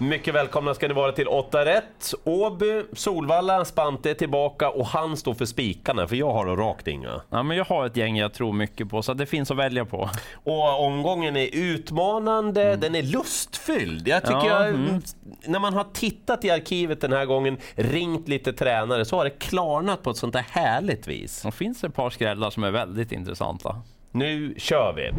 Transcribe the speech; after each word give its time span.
Mycket 0.00 0.34
välkomna 0.34 0.74
ska 0.74 0.88
ni 0.88 0.94
vara 0.94 1.12
till 1.12 1.28
8 1.28 1.64
rätt. 1.64 2.14
Åby, 2.24 2.82
Solvalla, 2.92 3.64
Spante 3.64 4.10
är 4.10 4.14
tillbaka 4.14 4.70
och 4.70 4.86
han 4.86 5.16
står 5.16 5.34
för 5.34 5.44
spikarna, 5.44 6.08
för 6.08 6.16
jag 6.16 6.32
har 6.32 6.56
rakt 6.56 6.88
inga. 6.88 7.22
Ja, 7.30 7.42
men 7.42 7.56
jag 7.56 7.64
har 7.64 7.86
ett 7.86 7.96
gäng 7.96 8.16
jag 8.16 8.34
tror 8.34 8.52
mycket 8.52 8.88
på, 8.88 9.02
så 9.02 9.14
det 9.14 9.26
finns 9.26 9.50
att 9.50 9.56
välja 9.56 9.84
på. 9.84 10.10
Och 10.44 10.84
omgången 10.84 11.36
är 11.36 11.48
utmanande, 11.52 12.62
mm. 12.62 12.80
den 12.80 12.94
är 12.94 13.02
lustfylld. 13.02 14.08
Jag 14.08 14.22
tycker 14.22 14.46
ja, 14.46 14.66
jag, 14.66 14.68
mm. 14.68 15.02
när 15.46 15.58
man 15.58 15.74
har 15.74 15.86
tittat 15.92 16.44
i 16.44 16.50
arkivet 16.50 17.00
den 17.00 17.12
här 17.12 17.24
gången, 17.24 17.56
ringt 17.74 18.28
lite 18.28 18.52
tränare, 18.52 19.04
så 19.04 19.16
har 19.16 19.24
det 19.24 19.30
klarnat 19.30 20.02
på 20.02 20.10
ett 20.10 20.16
sånt 20.16 20.32
där 20.32 20.46
härligt 20.50 21.08
vis. 21.08 21.42
Det 21.42 21.52
finns 21.52 21.84
ett 21.84 21.94
par 21.94 22.10
skrällar 22.10 22.50
som 22.50 22.64
är 22.64 22.70
väldigt 22.70 23.12
intressanta. 23.12 23.82
Nu 24.12 24.54
kör 24.58 24.92
vi! 24.92 25.12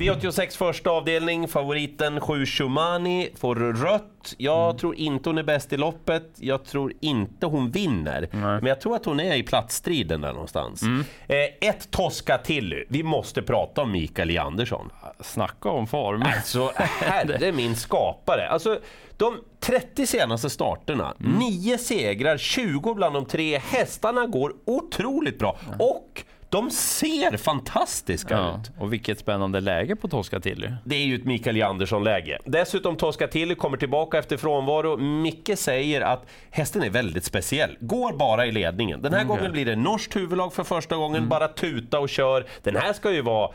V86 0.00 0.56
första 0.56 0.90
avdelning, 0.90 1.48
favoriten 1.48 2.20
7 2.20 2.46
Shumani 2.46 3.30
får 3.40 3.54
rött. 3.54 4.34
Jag 4.36 4.64
mm. 4.64 4.76
tror 4.76 4.94
inte 4.94 5.28
hon 5.28 5.38
är 5.38 5.42
bäst 5.42 5.72
i 5.72 5.76
loppet, 5.76 6.32
jag 6.36 6.64
tror 6.64 6.92
inte 7.00 7.46
hon 7.46 7.70
vinner. 7.70 8.28
Mm. 8.32 8.48
Men 8.48 8.66
jag 8.66 8.80
tror 8.80 8.96
att 8.96 9.04
hon 9.04 9.20
är 9.20 9.36
i 9.36 9.42
platsstriden 9.42 10.20
där 10.20 10.32
någonstans. 10.32 10.82
Mm. 10.82 11.04
Eh, 11.28 11.68
ett 11.68 11.90
Tosca 11.90 12.38
Tilly, 12.38 12.84
vi 12.88 13.02
måste 13.02 13.42
prata 13.42 13.82
om 13.82 13.92
Mikael. 13.92 14.30
Andersson. 14.38 14.90
Snacka 15.20 15.68
om 15.68 15.86
form. 15.86 16.22
Alltså, 16.22 16.72
herre 16.76 17.52
min 17.56 17.76
skapare. 17.76 18.48
Alltså, 18.48 18.80
de 19.16 19.36
30 19.60 20.06
senaste 20.06 20.50
starterna, 20.50 21.14
mm. 21.20 21.38
9 21.38 21.78
segrar, 21.78 22.36
20 22.38 22.94
bland 22.94 23.14
de 23.14 23.24
tre 23.26 23.58
hästarna 23.58 24.26
går 24.26 24.54
otroligt 24.64 25.38
bra. 25.38 25.58
Och 25.78 26.24
de 26.50 26.70
ser 26.70 27.36
fantastiska 27.36 28.34
ja, 28.34 28.60
ut. 28.60 28.70
Och 28.78 28.92
vilket 28.92 29.18
spännande 29.18 29.60
läge 29.60 29.96
på 29.96 30.08
Toscatilly. 30.08 30.68
Det 30.84 30.96
är 30.96 31.04
ju 31.04 31.14
ett 31.14 31.24
Mikael 31.24 31.62
Andersson-läge. 31.62 32.38
Dessutom 32.44 32.96
Toscatilly 32.96 33.54
kommer 33.54 33.76
tillbaka 33.76 34.18
efter 34.18 34.36
frånvaro. 34.36 34.96
Micke 34.96 35.58
säger 35.58 36.00
att 36.00 36.26
hästen 36.50 36.82
är 36.82 36.90
väldigt 36.90 37.24
speciell. 37.24 37.76
Går 37.80 38.12
bara 38.12 38.46
i 38.46 38.52
ledningen. 38.52 39.02
Den 39.02 39.12
här 39.12 39.20
mm, 39.20 39.28
gången 39.28 39.52
blir 39.52 39.64
det 39.64 39.76
norskt 39.76 40.16
huvudlag 40.16 40.52
för 40.52 40.64
första 40.64 40.96
gången. 40.96 41.16
Mm. 41.16 41.28
Bara 41.28 41.48
tuta 41.48 41.98
och 41.98 42.08
kör. 42.08 42.46
Den 42.62 42.76
här 42.76 42.92
ska 42.92 43.12
ju 43.12 43.22
vara 43.22 43.50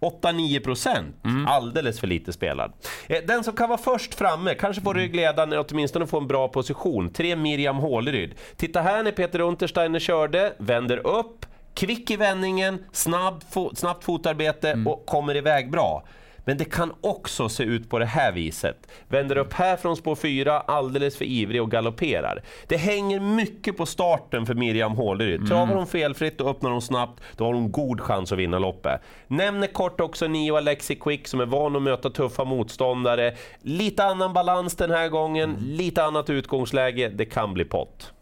8-9 0.00 0.64
procent. 0.64 1.24
Mm. 1.24 1.46
Alldeles 1.46 2.00
för 2.00 2.06
lite 2.06 2.32
spelad. 2.32 2.72
Eh, 3.06 3.18
den 3.26 3.44
som 3.44 3.56
kan 3.56 3.68
vara 3.68 3.78
först 3.78 4.14
framme, 4.14 4.54
kanske 4.54 4.82
får 4.82 4.94
ryggledaren 4.94 5.52
eller 5.52 5.64
åtminstone 5.68 6.06
få 6.06 6.18
en 6.18 6.26
bra 6.26 6.48
position. 6.48 7.12
Tre 7.12 7.36
Miriam 7.36 7.76
Håleryd. 7.76 8.34
Titta 8.56 8.80
här 8.80 9.02
när 9.02 9.12
Peter 9.12 9.40
Untersteiner 9.40 9.98
körde, 9.98 10.52
vänder 10.58 11.06
upp, 11.06 11.46
kvick 11.78 12.10
i 12.10 12.16
vändningen, 12.16 12.84
snabb 12.92 13.44
fo 13.50 13.74
snabbt 13.74 14.04
fotarbete 14.04 14.72
mm. 14.72 14.86
och 14.86 15.06
kommer 15.06 15.36
iväg 15.36 15.70
bra. 15.70 16.04
Men 16.44 16.58
det 16.58 16.64
kan 16.64 16.92
också 17.00 17.48
se 17.48 17.62
ut 17.62 17.90
på 17.90 17.98
det 17.98 18.06
här 18.06 18.32
viset. 18.32 18.76
Vänder 19.08 19.38
upp 19.38 19.52
här 19.52 19.76
från 19.76 19.96
spår 19.96 20.14
4, 20.14 20.60
alldeles 20.60 21.16
för 21.16 21.24
ivrig 21.24 21.62
och 21.62 21.70
galopperar. 21.70 22.42
Det 22.66 22.76
hänger 22.76 23.20
mycket 23.20 23.76
på 23.76 23.86
starten 23.86 24.46
för 24.46 24.54
Miriam 24.54 24.92
Håleryd. 24.92 25.36
Mm. 25.36 25.48
Travar 25.48 25.74
hon 25.74 25.86
felfritt 25.86 26.40
och 26.40 26.50
öppnar 26.50 26.70
hon 26.70 26.82
snabbt, 26.82 27.22
då 27.36 27.44
har 27.44 27.54
hon 27.54 27.72
god 27.72 28.00
chans 28.00 28.32
att 28.32 28.38
vinna 28.38 28.58
loppet. 28.58 29.00
Nämner 29.26 29.66
kort 29.66 30.00
också 30.00 30.26
Nio 30.26 30.56
Alexi 30.56 30.94
Quick 30.94 31.28
som 31.28 31.40
är 31.40 31.46
van 31.46 31.76
att 31.76 31.82
möta 31.82 32.10
tuffa 32.10 32.44
motståndare. 32.44 33.34
Lite 33.62 34.04
annan 34.04 34.32
balans 34.32 34.76
den 34.76 34.90
här 34.90 35.08
gången, 35.08 35.50
mm. 35.50 35.62
lite 35.64 36.04
annat 36.04 36.30
utgångsläge. 36.30 37.08
Det 37.08 37.24
kan 37.24 37.54
bli 37.54 37.64
pott. 37.64 38.12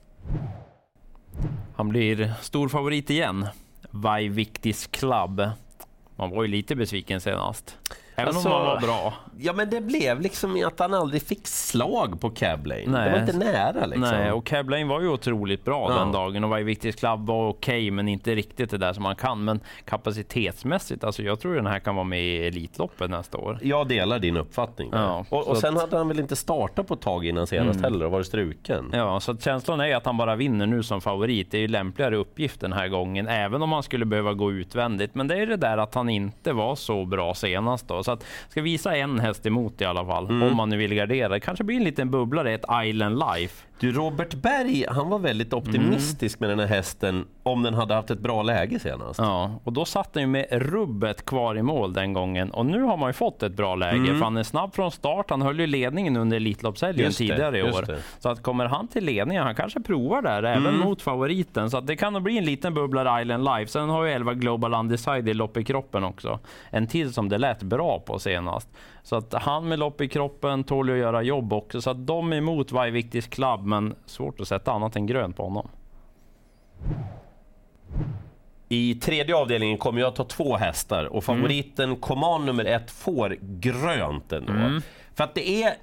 Han 1.77 1.89
blir 1.89 2.35
stor 2.43 2.69
favorit 2.69 3.11
igen. 3.11 3.47
Vajviktis 3.91 4.87
Club. 4.87 5.51
Man 6.17 6.31
var 6.31 6.43
ju 6.43 6.49
lite 6.49 6.77
besviken 6.77 7.21
senast. 7.21 7.79
Även 8.19 8.29
alltså, 8.29 8.49
om 8.49 8.55
han 8.55 8.67
var 8.67 8.81
bra. 8.81 9.15
Ja, 9.39 9.53
men 9.53 9.71
det 9.71 9.81
blev 9.81 10.21
liksom 10.21 10.65
att 10.67 10.79
han 10.79 10.95
aldrig 10.95 11.23
fick 11.23 11.47
slag 11.47 12.21
på 12.21 12.31
Cablane. 12.31 13.05
Det 13.05 13.11
var 13.11 13.19
inte 13.19 13.37
nära 13.37 13.87
liksom. 13.87 14.01
Nej, 14.01 14.33
och 14.33 14.47
Cablane 14.47 14.85
var 14.85 15.01
ju 15.01 15.09
otroligt 15.09 15.65
bra 15.65 15.91
ja. 15.91 15.99
den 15.99 16.13
dagen 16.13 16.45
och 16.45 16.51
Vajviktis 16.51 16.97
Club 16.97 17.27
var 17.27 17.49
okej, 17.49 17.75
okay, 17.75 17.91
men 17.91 18.09
inte 18.09 18.35
riktigt 18.35 18.71
det 18.71 18.79
där 18.79 18.93
som 18.93 19.03
man 19.03 19.17
kan. 19.17 19.45
Men 19.45 19.61
kapacitetsmässigt, 19.85 21.05
alltså 21.05 21.23
jag 21.23 21.41
tror 21.41 21.55
den 21.55 21.67
här 21.67 21.79
kan 21.79 21.95
vara 21.95 22.05
med 22.05 22.21
i 22.21 22.47
Elitloppet 22.47 23.11
nästa 23.11 23.39
år. 23.39 23.59
Jag 23.63 23.89
delar 23.89 24.19
din 24.19 24.37
uppfattning. 24.37 24.91
Ja, 24.93 25.25
och, 25.29 25.49
och 25.49 25.57
sen 25.57 25.75
att... 25.75 25.81
hade 25.81 25.97
han 25.97 26.09
väl 26.09 26.21
inte 26.21 26.37
startat 26.37 26.87
på 26.87 26.95
ett 26.95 27.01
tag 27.01 27.27
innan 27.27 27.47
senast 27.47 27.79
mm. 27.79 27.93
heller 27.93 28.05
och 28.05 28.13
varit 28.13 28.27
struken. 28.27 28.91
Ja, 28.93 29.21
så 29.21 29.37
känslan 29.37 29.81
är 29.81 29.97
att 29.97 30.07
han 30.07 30.17
bara 30.17 30.37
vinner 30.37 30.67
nu 30.67 30.83
som 30.83 31.01
favorit. 31.01 31.51
Det 31.51 31.57
är 31.59 31.61
ju 31.61 31.69
lämpligare 31.69 32.17
uppgift 32.17 32.61
den 32.61 32.73
här 32.73 32.89
gången, 32.89 33.29
även 33.29 33.63
om 33.63 33.73
han 33.73 33.83
skulle 33.83 34.05
behöva 34.05 34.33
gå 34.35 34.53
utvändigt. 34.53 35.15
Men 35.15 35.29
det 35.29 35.37
är 35.37 35.47
det 35.47 35.57
där 35.57 35.79
att 35.79 35.95
han 35.95 36.09
inte 36.09 36.53
var 36.53 36.75
så 36.75 37.05
bra 37.05 37.35
senast 37.35 37.89
då. 37.89 38.03
Så 38.07 38.13
att 38.13 38.25
ska 38.49 38.63
visa 38.63 38.97
en 38.97 39.21
häst 39.21 39.47
emot 39.47 39.81
i 39.81 39.85
alla 39.85 40.05
fall, 40.07 40.25
mm. 40.25 40.43
om 40.43 40.57
man 40.57 40.69
nu 40.69 40.77
vill 40.77 40.95
gardera. 40.95 41.29
Det 41.29 41.41
kanske 41.41 41.65
blir 41.65 41.77
en 41.77 41.85
liten 41.85 42.11
bubblare, 42.11 42.55
ett 42.55 42.65
Island 42.85 43.19
Life. 43.19 43.67
Du, 43.81 43.93
Robert 43.93 44.35
Berg, 44.35 44.85
han 44.89 45.11
var 45.11 45.19
väldigt 45.19 45.53
optimistisk 45.53 46.41
mm. 46.41 46.49
med 46.49 46.59
den 46.59 46.69
här 46.69 46.77
hästen 46.77 47.27
om 47.43 47.63
den 47.63 47.75
hade 47.75 47.95
haft 47.95 48.11
ett 48.11 48.19
bra 48.19 48.43
läge 48.43 48.79
senast. 48.79 49.19
Ja, 49.19 49.61
och 49.65 49.73
då 49.73 49.85
satt 49.85 50.13
den 50.13 50.23
ju 50.23 50.27
med 50.27 50.47
rubbet 50.51 51.27
kvar 51.27 51.59
i 51.59 51.63
mål 51.63 51.93
den 51.93 52.13
gången. 52.13 52.51
Och 52.51 52.67
nu 52.67 52.83
har 52.83 52.97
man 52.97 53.09
ju 53.09 53.13
fått 53.13 53.43
ett 53.43 53.53
bra 53.53 53.75
läge, 53.75 53.97
mm. 53.97 54.19
för 54.19 54.25
han 54.25 54.37
är 54.37 54.43
snabb 54.43 54.75
från 54.75 54.91
start. 54.91 55.31
Han 55.31 55.43
höll 55.43 55.61
ju 55.61 55.67
ledningen 55.67 56.17
under 56.17 56.37
Elitloppshelgen 56.37 57.13
tidigare 57.13 57.59
i 57.59 57.63
år. 57.63 57.87
Så 58.19 58.29
att 58.29 58.43
kommer 58.43 58.67
han 58.67 58.89
till 58.89 59.05
ledningen, 59.05 59.43
han 59.43 59.55
kanske 59.55 59.81
provar 59.81 60.23
där, 60.23 60.43
mm. 60.43 60.67
även 60.67 60.79
mot 60.79 61.03
favoriten. 61.03 61.71
Så 61.71 61.79
att 61.79 61.87
det 61.87 61.97
kan 61.97 62.13
nog 62.13 62.23
bli 62.23 62.39
en 62.39 62.45
liten 62.45 62.75
bubblare 62.75 63.23
Island 63.23 63.45
Life. 63.45 63.73
Sen 63.73 63.89
har 63.89 64.05
ju 64.05 64.13
11 64.13 64.35
Global 64.35 64.75
Undecided 64.75 65.37
lopp 65.37 65.57
i 65.57 65.65
kroppen 65.65 66.05
också. 66.05 66.39
En 66.71 66.87
till 66.87 67.13
som 67.13 67.29
det 67.29 67.39
lät 67.39 67.63
bra 67.63 68.01
på 68.01 68.19
senast. 68.19 68.69
Så 69.07 69.17
att 69.17 69.35
han 69.35 69.69
med 69.69 69.79
lopp 69.79 70.01
i 70.01 70.09
kroppen 70.09 70.65
tål 70.65 70.91
att 70.91 70.97
göra 70.97 71.23
jobb 71.23 71.53
också. 71.53 71.81
Så 71.81 71.91
att 71.91 72.07
de 72.07 72.33
emot 72.33 72.73
Vajviktis 72.73 73.27
Club, 73.27 73.66
men 73.67 73.95
svårt 74.07 74.41
att 74.41 74.49
sätta 74.49 74.73
annat 74.73 74.97
än 74.97 75.07
grönt 75.07 75.37
på 75.37 75.43
honom. 75.43 75.69
I 78.69 78.95
tredje 78.95 79.37
avdelningen 79.37 79.79
kommer 79.79 80.01
jag 80.01 80.15
ta 80.15 80.25
två 80.25 80.57
hästar 80.57 81.05
och 81.05 81.25
favoriten 81.25 81.85
mm. 81.85 82.01
Command 82.01 82.45
nummer 82.45 82.65
ett 82.65 82.91
får 82.91 83.37
grönt 83.41 84.33
ändå. 84.33 84.53
Mm. 84.53 84.83
För 85.15 85.25
att 85.25 85.35
det 85.35 85.63
är, 85.63 85.75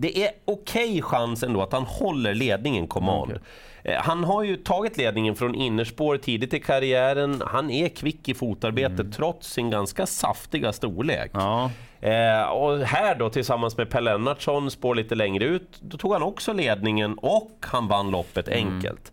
det 0.00 0.24
är 0.24 0.30
okej 0.44 0.88
okay 0.88 1.02
chans 1.02 1.42
ändå 1.42 1.62
att 1.62 1.72
han 1.72 1.82
håller 1.82 2.34
ledningen 2.34 2.86
Command. 2.86 3.30
Okay. 3.30 3.38
Eh, 3.82 4.02
han 4.02 4.24
har 4.24 4.42
ju 4.42 4.56
tagit 4.56 4.96
ledningen 4.96 5.36
från 5.36 5.54
innerspår 5.54 6.16
tidigt 6.16 6.54
i 6.54 6.60
karriären. 6.60 7.42
Han 7.46 7.70
är 7.70 7.88
kvick 7.88 8.28
i 8.28 8.34
fotarbetet 8.34 9.00
mm. 9.00 9.12
trots 9.12 9.52
sin 9.52 9.70
ganska 9.70 10.06
saftiga 10.06 10.72
storlek. 10.72 11.30
Ja. 11.34 11.70
Eh, 12.00 12.42
och 12.42 12.78
här 12.78 13.14
då 13.14 13.30
tillsammans 13.30 13.76
med 13.76 13.90
Per 13.90 14.00
Lennartsson, 14.00 14.70
spår 14.70 14.94
lite 14.94 15.14
längre 15.14 15.44
ut, 15.44 15.80
då 15.80 15.98
tog 15.98 16.12
han 16.12 16.22
också 16.22 16.52
ledningen 16.52 17.14
och 17.14 17.52
han 17.60 17.88
vann 17.88 18.10
loppet 18.10 18.48
mm. 18.48 18.66
enkelt. 18.66 19.12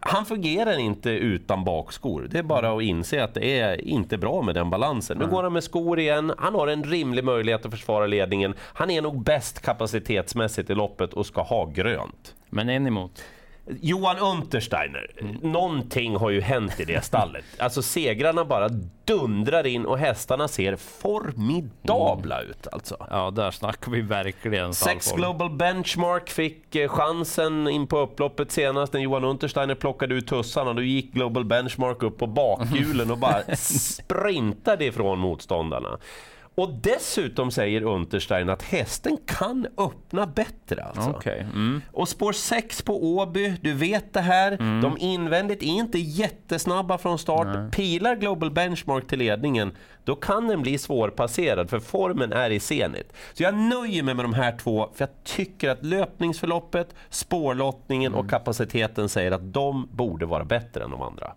Han 0.00 0.26
fungerar 0.26 0.78
inte 0.78 1.10
utan 1.10 1.64
bakskor. 1.64 2.28
Det 2.30 2.38
är 2.38 2.42
bara 2.42 2.66
mm. 2.66 2.78
att 2.78 2.82
inse 2.82 3.24
att 3.24 3.34
det 3.34 3.58
är 3.60 3.88
inte 3.88 4.18
bra 4.18 4.42
med 4.42 4.54
den 4.54 4.70
balansen. 4.70 5.18
Nu 5.18 5.26
går 5.26 5.42
han 5.42 5.52
med 5.52 5.64
skor 5.64 6.00
igen. 6.00 6.32
Han 6.38 6.54
har 6.54 6.68
en 6.68 6.84
rimlig 6.84 7.24
möjlighet 7.24 7.64
att 7.64 7.70
försvara 7.70 8.06
ledningen. 8.06 8.54
Han 8.60 8.90
är 8.90 9.02
nog 9.02 9.22
bäst 9.22 9.60
kapacitetsmässigt 9.60 10.70
i 10.70 10.74
loppet 10.74 11.12
och 11.12 11.26
ska 11.26 11.42
ha 11.42 11.64
grönt. 11.64 12.34
Men 12.50 12.68
en 12.68 12.86
emot? 12.86 13.22
Johan 13.80 14.18
Untersteiner, 14.18 15.06
mm. 15.20 15.36
någonting 15.42 16.16
har 16.16 16.30
ju 16.30 16.40
hänt 16.40 16.80
i 16.80 16.84
det 16.84 17.04
stallet. 17.04 17.44
Alltså 17.58 17.82
segrarna 17.82 18.44
bara 18.44 18.68
dundrar 19.04 19.66
in 19.66 19.86
och 19.86 19.98
hästarna 19.98 20.48
ser 20.48 20.76
formidabla 20.76 22.38
mm. 22.38 22.50
ut 22.50 22.66
alltså. 22.72 23.06
Ja, 23.10 23.30
där 23.30 23.50
snackar 23.50 23.92
vi 23.92 24.00
verkligen 24.00 24.74
Sex 24.74 25.12
Global 25.12 25.50
Benchmark 25.50 26.30
fick 26.30 26.76
eh, 26.76 26.88
chansen 26.88 27.68
in 27.68 27.86
på 27.86 27.98
upploppet 27.98 28.52
senast 28.52 28.92
när 28.92 29.00
Johan 29.00 29.24
Untersteiner 29.24 29.74
plockade 29.74 30.14
ut 30.14 30.26
tussarna. 30.26 30.72
Då 30.72 30.82
gick 30.82 31.12
Global 31.12 31.44
Benchmark 31.44 32.02
upp 32.02 32.18
på 32.18 32.26
bakhjulen 32.26 33.10
och 33.10 33.18
bara 33.18 33.42
sprintade 33.56 34.84
ifrån 34.84 35.18
motståndarna. 35.18 35.98
Och 36.54 36.74
dessutom 36.82 37.50
säger 37.50 37.82
Unterstein 37.82 38.48
att 38.48 38.62
hästen 38.62 39.16
kan 39.26 39.66
öppna 39.76 40.26
bättre. 40.26 40.84
Alltså. 40.84 41.10
Okay. 41.10 41.38
Mm. 41.38 41.82
Och 41.92 42.08
spår 42.08 42.32
6 42.32 42.82
på 42.82 43.04
Åby, 43.04 43.54
du 43.60 43.74
vet 43.74 44.12
det 44.12 44.20
här. 44.20 44.52
Mm. 44.52 44.80
De 44.80 44.98
invändigt 44.98 45.62
är 45.62 45.66
inte 45.66 45.98
jättesnabba 45.98 46.98
från 46.98 47.18
start. 47.18 47.46
Nej. 47.46 47.70
Pilar 47.70 48.16
Global 48.16 48.50
Benchmark 48.50 49.06
till 49.06 49.18
ledningen, 49.18 49.72
då 50.04 50.16
kan 50.16 50.48
den 50.48 50.62
bli 50.62 50.78
svårpasserad 50.78 51.70
för 51.70 51.80
formen 51.80 52.32
är 52.32 52.50
i 52.50 52.60
senit. 52.60 53.12
Så 53.32 53.42
jag 53.42 53.54
nöjer 53.54 54.02
mig 54.02 54.14
med 54.14 54.24
de 54.24 54.34
här 54.34 54.58
två 54.58 54.88
för 54.94 55.02
jag 55.02 55.24
tycker 55.24 55.68
att 55.68 55.84
löpningsförloppet, 55.84 56.94
spårlottningen 57.10 58.12
mm. 58.12 58.24
och 58.24 58.30
kapaciteten 58.30 59.08
säger 59.08 59.32
att 59.32 59.52
de 59.52 59.88
borde 59.92 60.26
vara 60.26 60.44
bättre 60.44 60.84
än 60.84 60.90
de 60.90 61.02
andra. 61.02 61.32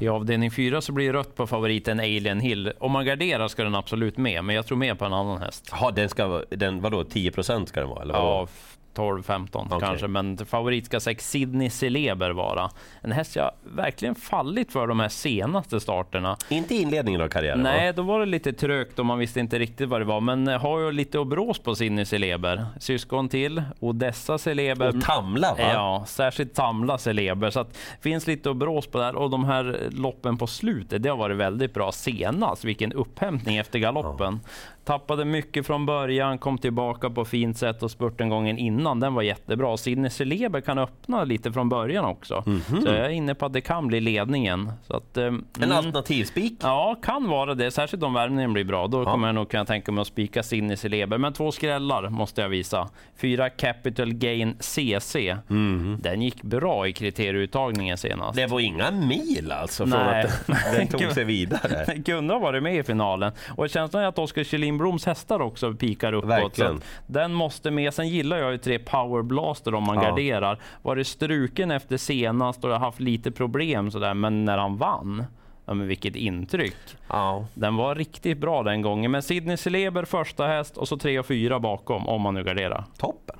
I 0.00 0.08
avdelning 0.08 0.50
4 0.50 0.80
så 0.80 0.92
blir 0.92 1.12
det 1.12 1.18
rött 1.18 1.34
på 1.34 1.46
favoriten 1.46 2.00
Alien 2.00 2.40
Hill. 2.40 2.72
Om 2.78 2.92
man 2.92 3.04
garderar 3.04 3.48
ska 3.48 3.64
den 3.64 3.74
absolut 3.74 4.16
med, 4.16 4.44
men 4.44 4.56
jag 4.56 4.66
tror 4.66 4.78
mer 4.78 4.94
på 4.94 5.04
en 5.04 5.12
annan 5.12 5.42
häst. 5.42 5.68
Ja, 5.80 5.90
den 5.90 6.08
ska, 6.08 6.42
den, 6.50 6.80
vadå, 6.80 7.02
10% 7.02 7.66
ska 7.66 7.80
den 7.80 7.88
vara? 7.88 8.02
Eller 8.02 8.14
ja, 8.14 8.48
12-15 8.94 9.66
okay. 9.66 9.80
kanske, 9.80 10.08
men 10.08 10.38
favorit 10.46 10.86
ska 10.86 11.00
sex 11.00 11.30
Sydney 11.30 11.70
Celeber 11.70 12.30
vara. 12.30 12.70
En 13.00 13.12
häst 13.12 13.36
jag 13.36 13.50
verkligen 13.62 14.14
fallit 14.14 14.72
för 14.72 14.86
de 14.86 15.00
här 15.00 15.08
senaste 15.08 15.80
starterna. 15.80 16.36
Inte 16.48 16.74
inledningen 16.74 17.20
av 17.20 17.28
karriären? 17.28 17.60
Nej, 17.60 17.92
då 17.92 18.02
var 18.02 18.20
det 18.20 18.26
lite 18.26 18.52
trögt 18.52 18.98
och 18.98 19.06
man 19.06 19.18
visste 19.18 19.40
inte 19.40 19.58
riktigt 19.58 19.88
vad 19.88 20.00
det 20.00 20.04
var, 20.04 20.20
men 20.20 20.46
har 20.46 20.80
ju 20.80 20.92
lite 20.92 21.20
att 21.20 21.26
brås 21.26 21.58
på 21.58 21.74
Sydney 21.74 22.04
Celeber. 22.04 22.66
Syskon 22.80 23.28
till, 23.28 23.62
Odessa 23.80 24.38
Celeber. 24.38 24.96
Och 24.96 25.02
Tamla 25.02 25.54
va? 25.54 25.72
Ja, 25.72 26.04
särskilt 26.06 26.54
Tamla 26.54 26.98
Celeber. 26.98 27.50
Så 27.50 27.60
att 27.60 27.78
finns 28.00 28.26
lite 28.26 28.50
att 28.50 28.56
brås 28.56 28.86
på 28.86 28.98
där 28.98 29.16
och 29.16 29.30
de 29.30 29.44
här 29.44 29.78
loppen 29.90 30.36
på 30.36 30.46
slutet, 30.46 31.02
det 31.02 31.08
har 31.08 31.16
varit 31.16 31.36
väldigt 31.36 31.74
bra 31.74 31.92
senast. 31.92 32.64
Vilken 32.64 32.92
upphämtning 32.92 33.56
efter 33.56 33.78
galoppen. 33.78 34.40
Ja. 34.44 34.50
Tappade 34.84 35.24
mycket 35.24 35.66
från 35.66 35.86
början, 35.86 36.38
kom 36.38 36.58
tillbaka 36.58 37.10
på 37.10 37.24
fint 37.24 37.58
sätt 37.58 37.82
och 37.82 37.90
spurten 37.90 38.28
gången 38.28 38.58
innan, 38.58 39.00
den 39.00 39.14
var 39.14 39.22
jättebra. 39.22 39.76
Sidney 39.76 40.10
Celeber 40.10 40.60
kan 40.60 40.78
öppna 40.78 41.24
lite 41.24 41.52
från 41.52 41.68
början 41.68 42.04
också. 42.04 42.42
Mm 42.46 42.60
-hmm. 42.60 42.80
Så 42.82 42.88
jag 42.88 42.96
är 42.96 43.08
inne 43.08 43.34
på 43.34 43.46
att 43.46 43.52
det 43.52 43.60
kan 43.60 43.86
bli 43.86 44.00
ledningen. 44.00 44.72
Så 44.86 44.96
att, 44.96 45.16
mm, 45.16 45.44
en 45.60 45.72
alternativspik? 45.72 46.52
Ja, 46.62 46.96
kan 47.02 47.28
vara 47.28 47.54
det. 47.54 47.70
Särskilt 47.70 48.02
om 48.02 48.14
värmningen 48.14 48.52
blir 48.52 48.64
bra. 48.64 48.86
Då 48.86 49.00
ja. 49.02 49.12
kommer 49.12 49.28
jag 49.28 49.34
nog 49.34 49.50
kunna 49.50 49.64
tänka 49.64 49.92
mig 49.92 50.02
att 50.02 50.08
spika 50.08 50.42
Sidney 50.42 50.76
Celeber. 50.76 51.18
Men 51.18 51.32
två 51.32 51.52
skrällar 51.52 52.08
måste 52.08 52.40
jag 52.40 52.48
visa. 52.48 52.88
Fyra 53.16 53.50
Capital 53.50 54.12
Gain 54.12 54.56
CC. 54.60 55.16
Mm 55.16 55.40
-hmm. 55.50 56.02
Den 56.02 56.22
gick 56.22 56.42
bra 56.42 56.88
i 56.88 56.92
kriterieuttagningen 56.92 57.98
senast. 57.98 58.36
Det 58.36 58.46
var 58.46 58.60
inga 58.60 58.90
mil 58.90 59.52
alltså 59.52 59.84
Nej. 59.84 60.24
att 60.24 60.46
den 60.76 60.86
tog 60.86 61.12
sig 61.12 61.24
vidare. 61.24 61.84
Den 61.86 62.02
kunde 62.02 62.34
ha 62.34 62.40
varit 62.40 62.62
med 62.62 62.76
i 62.76 62.82
finalen. 62.82 63.32
Och 63.56 63.70
känslan 63.70 64.02
är 64.02 64.06
att 64.06 64.18
Oskar 64.18 64.44
Kjellin 64.44 64.69
Broms 64.78 65.06
hästar 65.06 65.40
också 65.40 65.74
pikar 65.74 66.12
uppåt. 66.12 66.30
Verkligen. 66.30 66.80
Den 67.06 67.34
måste 67.34 67.70
med. 67.70 67.94
Sen 67.94 68.08
gillar 68.08 68.36
jag 68.36 68.52
ju 68.52 68.58
tre 68.58 68.78
Power 68.78 69.22
Blaster 69.22 69.74
om 69.74 69.84
man 69.84 69.96
ja. 69.96 70.02
garderar. 70.02 70.58
Var 70.82 70.96
det 70.96 71.04
struken 71.04 71.70
efter 71.70 71.96
senast 71.96 72.64
och 72.64 72.70
har 72.70 72.78
haft 72.78 73.00
lite 73.00 73.30
problem 73.30 73.90
sådär, 73.90 74.14
men 74.14 74.44
när 74.44 74.58
han 74.58 74.76
vann 74.76 75.24
Ja, 75.70 75.74
men 75.74 75.88
vilket 75.88 76.16
intryck. 76.16 76.76
Ja. 77.08 77.46
Den 77.54 77.76
var 77.76 77.94
riktigt 77.94 78.38
bra 78.38 78.62
den 78.62 78.82
gången. 78.82 79.10
Men 79.10 79.22
Sidney 79.22 79.56
Celeber 79.56 80.04
första 80.04 80.46
häst 80.46 80.76
och 80.76 80.88
så 80.88 80.96
tre 80.96 81.18
och 81.18 81.26
fyra 81.26 81.60
bakom 81.60 82.08
om 82.08 82.20
man 82.20 82.34
nu 82.34 82.44
garderar. 82.44 82.84
Toppen. 82.98 83.36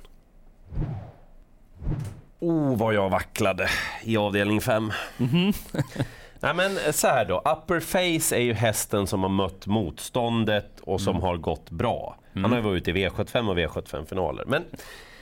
Oh, 2.39 2.77
vad 2.77 2.93
jag 2.93 3.09
vacklade 3.09 3.67
i 4.03 4.17
avdelning 4.17 4.61
5. 4.61 4.91
Mm 5.17 5.31
-hmm. 5.31 5.93
Nej, 6.41 6.53
men 6.53 6.93
så 6.93 7.07
här 7.07 7.25
då. 7.25 7.37
Upper 7.37 7.79
Face 7.79 8.35
är 8.35 8.41
ju 8.41 8.53
hästen 8.53 9.07
som 9.07 9.21
har 9.21 9.29
mött 9.29 9.67
motståndet 9.67 10.79
och 10.81 11.01
som 11.01 11.15
mm. 11.15 11.21
har 11.23 11.37
gått 11.37 11.69
bra. 11.69 12.17
Han 12.33 12.43
har 12.43 12.55
ju 12.55 12.61
varit 12.61 12.87
ute 12.87 12.91
i 12.91 12.93
V75 13.07 13.49
och 13.49 13.57
V75-finaler. 13.57 14.45
Men 14.47 14.65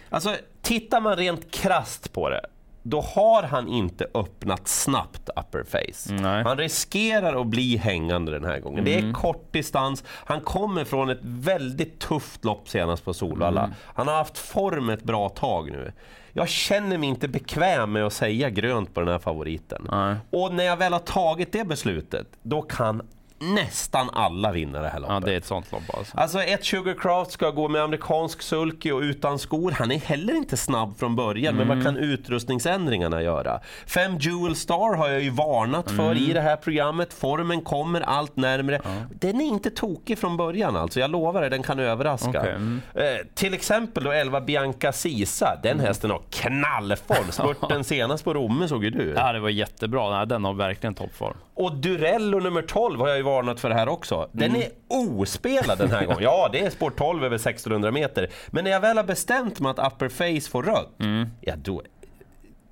alltså, 0.09 0.35
tittar 0.61 1.01
man 1.01 1.15
rent 1.15 1.51
krast 1.51 2.13
på 2.13 2.29
det 2.29 2.41
då 2.83 3.01
har 3.01 3.43
han 3.43 3.67
inte 3.67 4.07
öppnat 4.13 4.67
snabbt 4.67 5.29
upper 5.35 5.63
face. 5.63 6.13
Nej. 6.13 6.43
Han 6.43 6.57
riskerar 6.57 7.41
att 7.41 7.47
bli 7.47 7.77
hängande 7.77 8.31
den 8.31 8.45
här 8.45 8.59
gången. 8.59 8.79
Mm. 8.79 8.85
Det 8.85 8.95
är 8.95 8.99
mm. 8.99 9.13
kort 9.13 9.53
distans. 9.53 10.03
Han 10.07 10.41
kommer 10.41 10.83
från 10.83 11.09
ett 11.09 11.19
väldigt 11.21 11.99
tufft 11.99 12.45
lopp 12.45 12.69
senast 12.69 13.05
på 13.05 13.13
Solvalla. 13.13 13.63
Mm. 13.63 13.75
Han 13.85 14.07
har 14.07 14.15
haft 14.15 14.37
form 14.37 14.89
ett 14.89 15.03
bra 15.03 15.29
tag 15.29 15.71
nu 15.71 15.91
jag 16.33 16.49
känner 16.49 16.97
mig 16.97 17.09
inte 17.09 17.27
bekväm 17.27 17.91
med 17.91 18.05
att 18.05 18.13
säga 18.13 18.49
grönt 18.49 18.93
på 18.93 18.99
den 18.99 19.09
här 19.09 19.19
favoriten. 19.19 19.87
Nej. 19.91 20.15
Och 20.29 20.53
när 20.53 20.63
jag 20.63 20.77
väl 20.77 20.93
har 20.93 20.99
tagit 20.99 21.51
det 21.51 21.67
beslutet, 21.67 22.27
då 22.41 22.61
kan 22.61 23.01
nästan 23.39 24.09
alla 24.13 24.51
vinna 24.51 24.81
det 24.81 24.89
här 24.89 24.99
loppet. 24.99 25.13
Ja, 25.13 25.19
det 25.19 25.33
är 25.33 25.37
ett 25.37 25.45
sånt 25.45 25.71
lopp 25.71 25.97
alltså. 25.97 26.17
Alltså 26.17 26.43
ett 26.43 26.65
Sugarcraft 26.65 27.31
ska 27.31 27.49
gå 27.49 27.67
med 27.67 27.81
amerikansk 27.81 28.41
sulky 28.41 28.91
och 28.91 29.01
utan 29.01 29.39
skor. 29.39 29.71
Han 29.71 29.91
är 29.91 29.99
heller 29.99 30.33
inte 30.35 30.57
snabb 30.57 30.97
från 30.99 31.15
början, 31.15 31.55
mm. 31.55 31.67
men 31.67 31.77
vad 31.77 31.85
kan 31.85 31.97
utrustningsändringarna 31.97 33.21
göra? 33.21 33.59
Fem 33.87 34.17
Jewel 34.17 34.55
Star 34.55 34.95
har 34.95 35.09
jag 35.09 35.21
ju 35.21 35.29
varnat 35.29 35.91
för 35.91 36.11
mm. 36.11 36.17
i 36.17 36.33
det 36.33 36.41
här 36.41 36.55
programmet. 36.55 37.13
Formen 37.13 37.61
kommer 37.61 38.01
allt 38.01 38.35
närmre. 38.35 38.81
Ja. 38.83 38.89
Den 39.09 39.41
är 39.41 39.45
inte 39.45 39.69
tokig 39.69 40.17
från 40.17 40.37
början 40.37 40.75
alltså, 40.75 40.99
jag 40.99 41.11
lovar 41.11 41.41
det, 41.41 41.49
den 41.49 41.63
kan 41.63 41.79
överraska. 41.79 42.29
Okay. 42.29 42.51
Mm. 42.51 42.81
Eh, 42.93 43.03
till 43.33 43.53
exempel 43.53 44.03
då 44.03 44.11
11 44.11 44.41
Bianca 44.41 44.91
Sisa, 44.91 45.59
den 45.63 45.71
mm. 45.71 45.85
hästen 45.85 46.11
har 46.11 46.21
knallform. 46.29 47.31
Spurten 47.31 47.83
senast 47.89 48.23
på 48.23 48.33
Romme 48.33 48.67
såg 48.67 48.83
ju 48.83 48.89
du. 48.89 49.13
Ja, 49.17 49.33
det 49.33 49.39
var 49.39 49.49
jättebra. 49.49 50.25
Den 50.25 50.45
har 50.45 50.53
verkligen 50.53 50.95
toppform. 50.95 51.37
Och 51.59 51.75
Durello 51.75 52.39
nummer 52.39 52.61
12 52.61 52.99
har 52.99 53.07
jag 53.07 53.17
ju 53.17 53.23
varnat 53.23 53.59
för 53.59 53.69
det 53.69 53.75
här 53.75 53.87
också. 53.89 54.29
Den 54.31 54.49
mm. 54.49 54.61
är 54.61 54.69
ospelad 54.87 55.77
den 55.77 55.91
här 55.91 56.05
gången. 56.05 56.23
Ja, 56.23 56.49
det 56.51 56.59
är 56.59 56.69
spår 56.69 56.89
12 56.89 57.23
över 57.23 57.35
1600 57.35 57.91
meter. 57.91 58.29
Men 58.47 58.63
när 58.63 58.71
jag 58.71 58.79
väl 58.79 58.97
har 58.97 59.03
bestämt 59.03 59.59
mig 59.59 59.69
att 59.69 59.93
upper 59.93 60.09
face 60.09 60.49
får 60.51 60.63
rött, 60.63 60.99
mm. 60.99 61.27
ja 61.41 61.53
då... 61.55 61.81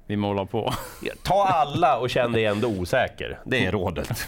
Vi 0.06 0.16
målar 0.16 0.46
på. 0.46 0.74
Ta 1.24 1.44
alla 1.44 1.98
och 1.98 2.10
känn 2.10 2.32
dig 2.32 2.46
ändå 2.46 2.68
osäker. 2.68 3.40
Det 3.46 3.66
är 3.66 3.72
rådet. 3.72 4.28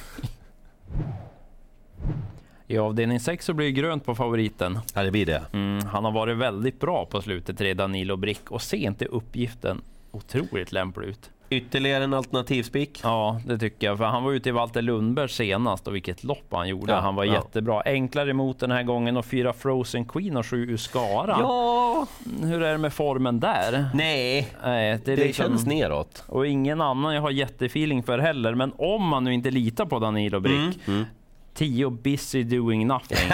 I 2.68 2.78
avdelning 2.78 3.20
6 3.20 3.46
så 3.46 3.54
blir 3.54 3.66
det 3.66 3.72
grönt 3.72 4.06
på 4.06 4.16
favoriten. 4.16 4.80
Ja, 4.94 5.04
det 5.04 5.12
blir 5.12 5.26
det. 5.26 5.44
Mm, 5.54 5.86
han 5.86 6.06
har 6.06 6.12
varit 6.12 6.38
väldigt 6.38 6.80
bra 6.80 7.06
på 7.06 7.22
slutet 7.22 7.62
redan, 7.62 7.92
Nilo 7.92 8.16
Brick, 8.16 8.52
och 8.52 8.62
sent 8.62 9.02
i 9.02 9.06
uppgiften 9.06 9.82
otroligt 10.12 10.72
lämplig 10.72 11.08
ut. 11.08 11.30
Ytterligare 11.50 12.04
en 12.04 12.14
alternativspik? 12.14 13.00
Ja, 13.04 13.42
det 13.46 13.58
tycker 13.58 13.88
jag. 13.88 13.98
För 13.98 14.06
han 14.06 14.24
var 14.24 14.32
ute 14.32 14.50
i 14.50 14.52
Walter 14.52 14.82
Lundberg 14.82 15.30
senast 15.30 15.88
och 15.88 15.96
vilket 15.96 16.24
lopp 16.24 16.46
han 16.52 16.68
gjorde. 16.68 16.92
Ja, 16.92 17.00
han 17.00 17.16
var 17.16 17.24
ja. 17.24 17.34
jättebra. 17.34 17.82
Enklare 17.86 18.30
emot 18.30 18.60
den 18.60 18.72
här 18.72 18.84
gången 18.84 19.18
och 19.18 19.26
fyra 19.26 19.54
Frozen 19.54 20.06
Queen 20.06 20.38
och 20.38 20.46
sju 20.46 20.74
Uscara. 20.74 21.38
Ja! 21.40 22.08
Hur 22.42 22.64
är 22.64 22.72
det 22.72 22.78
med 22.78 22.94
formen 22.94 23.40
där? 23.40 23.90
Nej, 23.94 24.48
Nej 24.64 25.00
det, 25.06 25.16
det 25.16 25.24
liksom... 25.24 25.46
känns 25.46 25.66
neråt. 25.66 26.24
Och 26.28 26.48
ingen 26.48 26.82
annan 26.82 27.16
jag 27.16 27.22
har 27.22 27.32
jättefeeling 27.32 28.04
för 28.04 28.20
heller. 28.20 28.56
Men 28.56 28.74
om 28.78 29.08
man 29.08 29.24
nu 29.24 29.34
inte 29.34 29.52
litar 29.52 29.86
på 29.86 30.00
Danilo 30.00 30.40
Brick 30.40 30.54
mm, 30.54 30.74
mm. 30.88 31.06
10 31.54 31.90
busy 31.90 32.44
doing 32.44 32.88
nothing. 32.88 33.32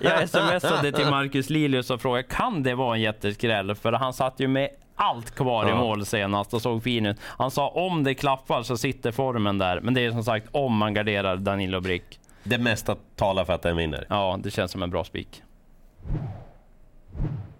Jag 0.00 0.28
smsade 0.60 0.92
till 0.92 1.06
Marcus 1.06 1.50
Lilius 1.50 1.90
och 1.90 2.00
frågade 2.00 2.22
kan 2.22 2.62
det 2.62 2.74
vara 2.74 2.96
en 2.96 3.02
jätteskräll? 3.02 3.74
För 3.74 3.92
han 3.92 4.12
satt 4.12 4.40
ju 4.40 4.48
med 4.48 4.68
allt 4.98 5.30
kvar 5.34 5.66
ja. 5.66 5.70
i 5.70 5.74
mål 5.74 6.06
senast 6.06 6.54
och 6.54 6.62
såg 6.62 6.82
fin 6.82 7.06
ut. 7.06 7.16
Han 7.22 7.50
sa 7.50 7.68
om 7.68 8.04
det 8.04 8.14
klaffar 8.14 8.62
så 8.62 8.76
sitter 8.76 9.12
formen 9.12 9.58
där. 9.58 9.80
Men 9.80 9.94
det 9.94 10.04
är 10.04 10.10
som 10.10 10.24
sagt 10.24 10.48
om 10.52 10.76
man 10.76 10.94
garderar 10.94 11.36
Danilo 11.36 11.80
Brick. 11.80 12.20
Det 12.44 12.58
mesta 12.58 12.96
talar 13.16 13.44
för 13.44 13.52
att 13.52 13.62
den 13.62 13.76
vinner. 13.76 14.06
Ja, 14.08 14.38
det 14.42 14.50
känns 14.50 14.70
som 14.70 14.82
en 14.82 14.90
bra 14.90 15.04
spik. 15.04 15.42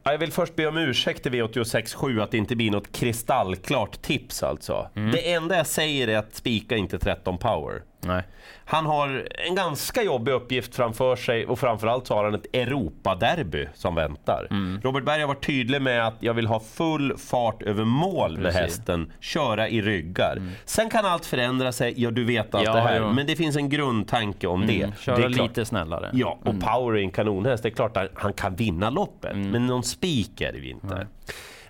Jag 0.02 0.18
vill 0.18 0.32
först 0.32 0.56
be 0.56 0.66
om 0.66 0.76
ursäkt 0.76 1.22
till 1.22 1.32
V86.7 1.32 2.22
att 2.22 2.30
det 2.30 2.38
inte 2.38 2.56
blir 2.56 2.70
något 2.70 2.92
kristallklart 2.92 4.02
tips 4.02 4.42
alltså. 4.42 4.88
Mm. 4.94 5.10
Det 5.10 5.32
enda 5.32 5.56
jag 5.56 5.66
säger 5.66 6.08
är 6.08 6.18
att 6.18 6.34
spika 6.34 6.76
inte 6.76 6.98
13 6.98 7.38
power. 7.38 7.82
Nej. 8.08 8.22
Han 8.64 8.86
har 8.86 9.28
en 9.48 9.54
ganska 9.54 10.02
jobbig 10.02 10.32
uppgift 10.32 10.74
framför 10.74 11.16
sig 11.16 11.46
och 11.46 11.58
framförallt 11.58 12.06
så 12.06 12.14
har 12.14 12.24
han 12.24 12.34
ett 12.34 12.46
Europaderby 12.52 13.68
som 13.74 13.94
väntar. 13.94 14.46
Mm. 14.50 14.80
Robert 14.84 15.04
Berg 15.04 15.20
har 15.20 15.28
varit 15.28 15.46
tydlig 15.46 15.82
med 15.82 16.06
att 16.06 16.14
jag 16.20 16.34
vill 16.34 16.46
ha 16.46 16.60
full 16.60 17.16
fart 17.18 17.62
över 17.62 17.84
mål 17.84 18.36
Precis. 18.36 18.42
med 18.42 18.52
hästen, 18.52 19.12
köra 19.20 19.68
i 19.68 19.82
ryggar. 19.82 20.36
Mm. 20.36 20.52
Sen 20.64 20.90
kan 20.90 21.04
allt 21.04 21.26
förändra 21.26 21.72
sig, 21.72 21.94
ja 21.96 22.10
du 22.10 22.24
vet 22.24 22.54
allt 22.54 22.64
ja, 22.64 22.74
det 22.74 22.80
här, 22.80 23.00
ja. 23.00 23.12
men 23.12 23.26
det 23.26 23.36
finns 23.36 23.56
en 23.56 23.68
grundtanke 23.68 24.46
om 24.46 24.62
mm. 24.62 24.80
det. 24.80 24.98
Köra 25.00 25.16
det 25.16 25.28
lite 25.28 25.64
snällare. 25.64 26.10
Ja, 26.12 26.38
och 26.40 26.54
mm. 26.54 26.60
Power 26.60 26.96
är 26.96 27.02
en 27.02 27.10
kanonhäst, 27.10 27.62
det 27.62 27.68
är 27.68 27.74
klart 27.74 27.96
att 27.96 28.10
han 28.14 28.32
kan 28.32 28.54
vinna 28.54 28.90
loppet, 28.90 29.32
mm. 29.32 29.50
men 29.50 29.66
någon 29.66 29.82
spik 29.82 30.40
är 30.40 30.52
det 30.52 30.58
ju 30.58 30.70
inte. 30.70 31.06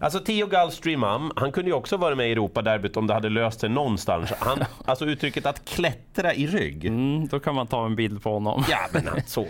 Alltså 0.00 0.20
Theo 0.20 0.46
Gulfstream 0.46 1.04
Am, 1.04 1.32
han 1.36 1.52
kunde 1.52 1.70
ju 1.70 1.74
också 1.76 1.96
vara 1.96 2.14
med 2.14 2.28
i 2.28 2.32
Europaderbyt 2.32 2.96
om 2.96 3.06
det 3.06 3.14
hade 3.14 3.28
löst 3.28 3.60
sig 3.60 3.68
någonstans. 3.68 4.32
Han, 4.38 4.58
alltså 4.84 5.04
uttrycket 5.04 5.46
att 5.46 5.64
klättra 5.64 6.34
i 6.34 6.46
rygg. 6.46 6.84
Mm, 6.84 7.28
då 7.28 7.40
kan 7.40 7.54
man 7.54 7.66
ta 7.66 7.86
en 7.86 7.96
bild 7.96 8.22
på 8.22 8.32
honom. 8.32 8.64
Ja, 8.70 8.78
men 8.92 9.06
han 9.06 9.20
såg 9.26 9.48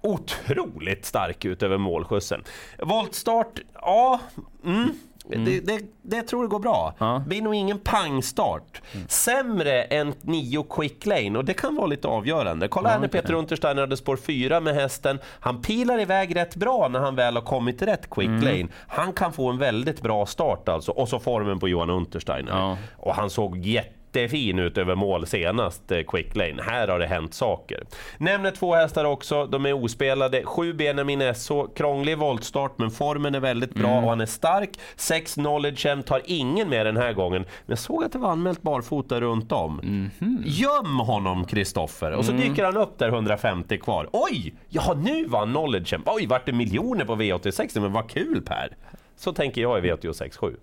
otroligt 0.00 1.04
stark 1.04 1.44
ut 1.44 1.62
över 1.62 1.78
målskjutsen. 1.78 2.44
Voltstart, 2.78 3.60
ja, 3.74 4.20
mm, 4.64 4.90
Mm. 5.32 5.44
Det, 5.44 5.60
det, 5.60 5.80
det, 6.02 6.22
tror 6.22 6.42
jag 6.42 6.50
går 6.50 6.58
bra. 6.58 6.94
Ja. 6.98 7.20
Det 7.24 7.28
blir 7.28 7.42
nog 7.42 7.54
ingen 7.54 7.78
pangstart. 7.78 8.82
Mm. 8.94 9.08
Sämre 9.08 9.82
än 9.82 10.14
9 10.20 10.62
quick 10.62 11.06
lane 11.06 11.38
och 11.38 11.44
det 11.44 11.54
kan 11.54 11.74
vara 11.74 11.86
lite 11.86 12.08
avgörande. 12.08 12.68
Kolla 12.68 12.88
ja, 12.88 12.92
här 12.92 13.00
när 13.00 13.08
Peter 13.08 13.34
Untersteiner 13.34 13.80
hade 13.80 13.96
spår 13.96 14.16
4 14.16 14.60
med 14.60 14.74
hästen. 14.74 15.18
Han 15.40 15.62
pilar 15.62 16.00
iväg 16.00 16.36
rätt 16.36 16.56
bra 16.56 16.88
när 16.88 17.00
han 17.00 17.14
väl 17.14 17.34
har 17.34 17.42
kommit 17.42 17.82
rätt 17.82 18.10
quick 18.10 18.28
mm. 18.28 18.44
lane. 18.44 18.68
Han 18.88 19.12
kan 19.12 19.32
få 19.32 19.50
en 19.50 19.58
väldigt 19.58 20.02
bra 20.02 20.26
start 20.26 20.68
alltså. 20.68 20.92
Och 20.92 21.08
så 21.08 21.18
formen 21.18 21.58
på 21.58 21.68
Johan 21.68 21.90
Untersteiner. 21.90 22.52
Ja. 22.52 22.78
Och 22.96 23.14
han 23.14 23.30
såg 23.30 23.58
jätte 23.58 23.97
jättefin 24.12 24.58
ut 24.58 24.78
över 24.78 24.94
mål 24.94 25.26
senast, 25.26 25.92
eh, 25.92 26.02
Quick 26.02 26.36
Lane. 26.36 26.62
Här 26.62 26.88
har 26.88 26.98
det 26.98 27.06
hänt 27.06 27.34
saker. 27.34 27.84
Nämner 28.18 28.50
två 28.50 28.74
hästar 28.74 29.04
också, 29.04 29.46
de 29.46 29.66
är 29.66 29.72
ospelade. 29.72 30.42
Sju 30.44 30.72
Benjamin 30.72 31.34
SH, 31.34 31.52
krånglig 31.76 32.18
voltstart 32.18 32.78
men 32.78 32.90
formen 32.90 33.34
är 33.34 33.40
väldigt 33.40 33.74
bra 33.74 33.90
mm. 33.90 34.04
och 34.04 34.10
han 34.10 34.20
är 34.20 34.26
stark. 34.26 34.70
Sex 34.96 35.34
Knowledge 35.34 35.86
M 35.86 36.02
tar 36.02 36.22
ingen 36.24 36.68
med 36.68 36.86
den 36.86 36.96
här 36.96 37.12
gången. 37.12 37.42
Men 37.42 37.48
jag 37.66 37.78
såg 37.78 38.04
att 38.04 38.12
det 38.12 38.18
var 38.18 38.30
anmält 38.30 38.62
barfota 38.62 39.20
runt 39.20 39.52
om. 39.52 39.80
Mm 39.80 40.10
-hmm. 40.18 40.42
Göm 40.44 41.00
honom 41.00 41.44
Kristoffer! 41.44 42.12
Och 42.12 42.24
så 42.24 42.32
mm. 42.32 42.48
dyker 42.48 42.64
han 42.64 42.76
upp 42.76 42.98
där 42.98 43.08
150 43.08 43.78
kvar. 43.78 44.08
Oj! 44.12 44.54
Ja, 44.68 44.94
nu 45.02 45.26
var 45.26 45.46
Knowledge 45.46 45.94
M. 45.94 46.02
Oj, 46.06 46.26
vart 46.26 46.46
det 46.46 46.52
miljoner 46.52 47.04
på 47.04 47.16
V86? 47.16 47.80
Men 47.80 47.92
vad 47.92 48.10
kul 48.10 48.42
Per! 48.42 48.76
så 49.16 49.32
tänker 49.32 49.62
jag 49.62 49.86
i 49.86 49.90
V86 49.90 50.38
7. 50.38 50.56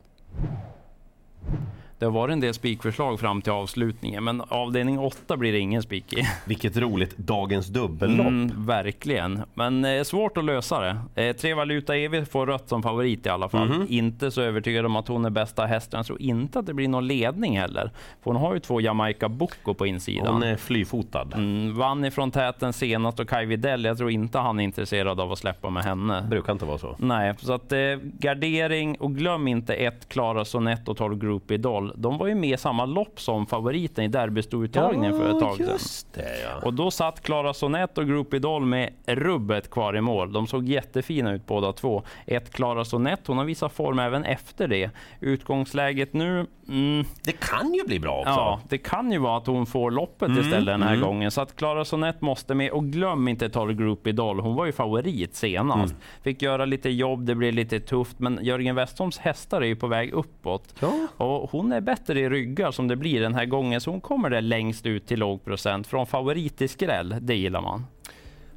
Det 2.00 2.06
har 2.06 2.12
varit 2.12 2.34
en 2.34 2.40
del 2.40 2.54
spikförslag 2.54 3.20
fram 3.20 3.42
till 3.42 3.52
avslutningen, 3.52 4.24
men 4.24 4.42
avdelning 4.42 5.00
8 5.00 5.38
blir 5.38 5.52
det 5.52 5.60
ingen 5.60 5.82
spik 5.82 6.14
i. 6.14 6.28
Vilket 6.46 6.78
roligt 6.78 7.18
dagens 7.18 7.68
dubbellopp. 7.68 8.28
Mm, 8.28 8.66
verkligen, 8.66 9.42
men 9.54 9.86
eh, 9.86 10.04
svårt 10.04 10.38
att 10.38 10.46
lösa 10.46 10.80
det. 10.80 11.24
Eh, 11.24 11.36
tre 11.36 11.54
Valuta 11.54 11.96
Evi 11.96 12.26
får 12.26 12.46
rött 12.46 12.70
som 12.70 12.84
favorit 12.84 13.26
i 13.26 13.30
alla 13.30 13.50
fall. 13.50 13.72
Mm. 13.72 13.88
Inte 13.90 14.32
så 14.32 14.42
övertygad 14.42 14.86
om 14.86 14.96
att 14.96 15.08
hon 15.08 15.26
är 15.26 15.30
bästa 15.30 15.66
hästen. 15.66 15.98
Jag 15.98 16.06
tror 16.06 16.22
inte 16.22 16.60
att 16.60 16.66
det 16.66 16.74
blir 16.74 16.88
någon 16.88 17.08
ledning 17.08 17.60
heller. 17.60 17.92
För 18.24 18.32
hon 18.32 18.36
har 18.36 18.54
ju 18.54 18.60
två 18.60 18.82
Jamaica 18.82 19.30
Bocco 19.30 19.74
på 19.74 19.86
insidan. 19.86 20.34
Hon 20.34 20.44
är 20.44 20.56
flyfotad. 20.56 21.34
Mm, 21.34 21.78
vann 21.78 22.06
ifrån 22.06 22.32
täten 22.32 22.74
senast 22.74 23.20
och 23.20 23.30
Kaj 23.30 23.46
Widell, 23.46 23.86
jag 23.86 23.98
tror 23.98 24.12
inte 24.12 24.38
han 24.38 24.60
är 24.60 24.64
intresserad 24.64 25.20
av 25.20 25.32
att 25.32 25.40
släppa 25.40 25.70
med 25.70 25.84
henne. 25.84 26.22
Det 26.22 26.28
brukar 26.28 26.54
inte 26.54 26.66
vara 26.66 26.78
så. 26.78 26.96
Nej, 27.00 27.34
så 27.38 27.54
att 27.54 27.72
eh, 27.72 27.80
gardering 28.02 28.96
och 28.96 29.16
glöm 29.16 29.48
inte 29.48 29.74
ett 29.74 30.10
Klara 30.10 30.46
Sonett 30.46 30.88
och 30.88 30.98
12 30.98 31.18
Group 31.18 31.52
Idol 31.52 31.92
de 31.98 32.18
var 32.18 32.28
ju 32.28 32.36
med 32.36 32.50
i 32.50 32.58
samma 32.58 32.86
lopp 32.86 33.20
som 33.20 33.46
favoriten 33.46 34.04
i 34.04 34.08
derbystouttagningen 34.08 35.12
ja, 35.12 35.18
för 35.18 35.30
ett 35.30 35.40
tag 35.40 35.58
sedan. 35.58 35.78
Det, 36.14 36.42
ja. 36.44 36.66
Och 36.66 36.74
då 36.74 36.92
satt 36.92 37.22
Klara 37.22 37.54
Sonett 37.54 37.98
och 37.98 38.08
Group 38.08 38.34
Idol 38.34 38.66
med 38.66 38.94
rubbet 39.06 39.70
kvar 39.70 39.98
i 39.98 40.02
mål. 40.02 40.34
De 40.34 40.48
såg 40.48 40.68
jättefina 40.68 41.34
ut 41.34 41.46
båda 41.46 41.74
två. 41.74 42.04
Ett 42.26 42.54
Klara 42.54 42.86
Sonett, 42.86 43.28
hon 43.28 43.38
har 43.38 43.46
visat 43.46 43.74
form 43.74 44.00
även 44.00 44.24
efter 44.24 44.68
det. 44.68 44.90
Utgångsläget 45.20 46.14
nu... 46.14 46.46
Mm, 46.70 47.06
det 47.24 47.32
kan 47.32 47.74
ju 47.74 47.84
bli 47.84 48.00
bra 48.00 48.18
också. 48.20 48.30
Ja, 48.30 48.60
det 48.70 48.78
kan 48.78 49.12
ju 49.12 49.18
vara 49.18 49.38
att 49.38 49.48
hon 49.48 49.66
får 49.66 49.92
loppet 49.92 50.30
mm, 50.30 50.40
istället 50.40 50.66
den 50.66 50.84
här 50.84 50.94
mm. 50.94 51.08
gången. 51.08 51.32
Så 51.32 51.42
att 51.42 51.56
Klara 51.56 51.86
Sonett 51.86 52.22
måste 52.22 52.56
med. 52.56 52.72
Och 52.72 52.86
glöm 52.86 53.28
inte 53.28 53.50
Tar 53.50 53.68
Group 53.68 54.08
Idol. 54.08 54.40
Hon 54.40 54.56
var 54.56 54.66
ju 54.66 54.72
favorit 54.72 55.36
senast. 55.36 55.94
Mm. 55.94 56.04
Fick 56.24 56.42
göra 56.42 56.66
lite 56.66 56.90
jobb, 56.90 57.26
det 57.26 57.36
blev 57.36 57.54
lite 57.54 57.80
tufft. 57.80 58.20
Men 58.20 58.40
Jörgen 58.42 58.76
Westholms 58.76 59.18
hästar 59.18 59.62
är 59.62 59.66
ju 59.66 59.76
på 59.76 59.88
väg 59.88 60.14
uppåt. 60.14 60.76
Ja. 60.80 61.08
Och 61.18 61.52
hon 61.52 61.72
är 61.72 61.82
bättre 61.82 62.20
i 62.20 62.30
ryggar 62.30 62.72
som 62.72 62.88
det 62.88 62.96
blir 62.96 63.22
den 63.22 63.36
här 63.36 63.46
gången. 63.46 63.82
Så 63.82 63.92
hon 63.92 64.02
kommer 64.02 64.30
där 64.30 64.42
längst 64.42 64.86
ut 64.86 65.08
till 65.08 65.20
låg 65.20 65.46
procent. 65.46 65.88
Från 65.88 66.08
favorit 66.08 66.58
till 66.58 66.70
skräll, 66.70 67.16
det 67.22 67.36
gillar 67.36 67.62
man. 67.62 67.86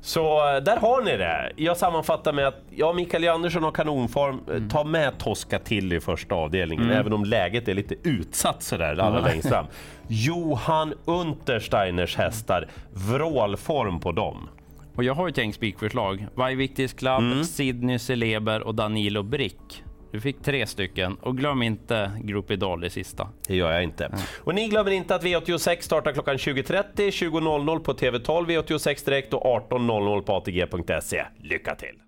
Så 0.00 0.54
eh, 0.54 0.62
där 0.62 0.76
har 0.76 1.02
ni 1.02 1.16
det. 1.16 1.52
Jag 1.56 1.76
sammanfattar 1.76 2.32
med 2.32 2.46
att 2.46 2.62
ja, 2.70 2.92
Mikael 2.92 3.28
Andersson 3.28 3.62
har 3.62 3.70
kanonform. 3.70 4.40
Eh, 4.48 4.56
mm. 4.56 4.68
Ta 4.68 4.84
med 4.84 5.18
Tosca 5.18 5.58
till 5.58 5.92
i 5.92 6.00
första 6.00 6.34
avdelningen, 6.34 6.84
mm. 6.84 6.96
även 6.96 7.12
om 7.12 7.24
läget 7.24 7.68
är 7.68 7.74
lite 7.74 7.94
utsatt 8.02 8.62
sådär 8.62 8.90
allra 8.90 9.18
mm. 9.18 9.24
längst 9.24 9.48
fram. 9.48 9.66
Johan 10.08 10.94
Untersteiners 11.04 12.16
hästar, 12.16 12.68
vrålform 12.92 14.00
på 14.00 14.12
dem. 14.12 14.48
Och 14.96 15.04
jag 15.04 15.14
har 15.14 15.28
ett 15.28 15.38
gäng 15.38 15.52
spikförslag. 15.52 16.26
Vajviktis 16.34 16.92
Club, 16.92 17.20
mm. 17.20 17.44
Sidney 17.44 17.98
Celeber 17.98 18.60
och 18.60 18.74
Danilo 18.74 19.22
Brick. 19.22 19.82
Du 20.10 20.20
fick 20.20 20.42
tre 20.42 20.66
stycken 20.66 21.14
och 21.14 21.36
glöm 21.36 21.62
inte 21.62 22.12
Group 22.22 22.50
Idol 22.50 22.84
i 22.84 22.90
sista. 22.90 23.28
Det 23.46 23.56
gör 23.56 23.72
jag 23.72 23.82
inte. 23.82 24.04
Mm. 24.04 24.20
Och 24.40 24.54
ni 24.54 24.68
glömmer 24.68 24.90
inte 24.90 25.14
att 25.14 25.24
V86 25.24 25.80
startar 25.80 26.12
klockan 26.12 26.36
20.30, 26.36 26.84
20.00 26.94 27.78
på 27.78 27.92
TV12 27.92 28.46
V86 28.46 29.04
Direkt 29.04 29.34
och 29.34 29.70
18.00 29.70 30.22
på 30.22 30.32
ATG.se. 30.32 31.24
Lycka 31.42 31.74
till! 31.74 32.07